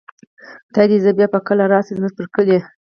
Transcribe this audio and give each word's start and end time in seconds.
خدای 0.73 0.99
زده 1.03 1.13
بیا 1.17 1.27
به 1.33 1.39
کله 1.47 1.65
را 1.71 1.79
شئ، 1.85 1.93
زموږ 1.97 2.13
پر 2.17 2.25
کلي 2.35 2.59